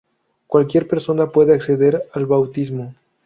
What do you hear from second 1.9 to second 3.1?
al bautismo.